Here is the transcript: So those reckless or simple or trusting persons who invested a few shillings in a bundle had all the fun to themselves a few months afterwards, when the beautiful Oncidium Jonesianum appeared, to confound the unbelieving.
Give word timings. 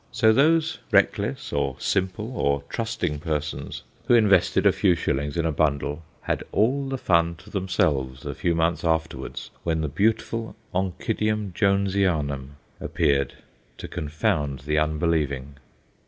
So 0.11 0.33
those 0.33 0.79
reckless 0.91 1.53
or 1.53 1.75
simple 1.77 2.35
or 2.35 2.63
trusting 2.69 3.19
persons 3.19 3.83
who 4.07 4.15
invested 4.15 4.65
a 4.65 4.71
few 4.71 4.95
shillings 4.95 5.37
in 5.37 5.45
a 5.45 5.51
bundle 5.51 6.01
had 6.21 6.41
all 6.51 6.89
the 6.89 6.97
fun 6.97 7.35
to 7.35 7.51
themselves 7.51 8.25
a 8.25 8.33
few 8.33 8.55
months 8.55 8.83
afterwards, 8.83 9.51
when 9.61 9.81
the 9.81 9.87
beautiful 9.87 10.55
Oncidium 10.73 11.53
Jonesianum 11.53 12.55
appeared, 12.79 13.35
to 13.77 13.87
confound 13.87 14.61
the 14.61 14.79
unbelieving. 14.79 15.57